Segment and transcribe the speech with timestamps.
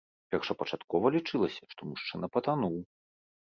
[0.35, 2.75] Першапачаткова лічылася, што мужчына патануў.